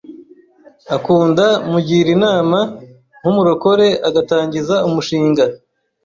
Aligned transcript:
akunda 0.95 1.45
mugira 1.71 2.09
inama 2.17 2.59
nk’umurokore 3.19 3.87
agatangiza 4.09 4.75
umushinga 4.87 5.43